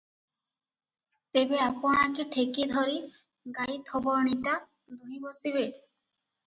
[1.37, 2.99] ତେବେ ଆପଣା କି ଠେକି ଧରି
[3.61, 5.71] ଗାଈ ଥୋବଣିଟା ଦୁହିଁ ବସିବେ?